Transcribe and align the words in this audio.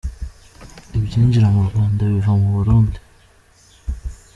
Ibyinjira 0.97 1.47
mu 1.55 1.61
Rwanda 1.69 2.01
biva 2.11 2.31
mu 2.39 2.47
Burundi. 2.55 2.97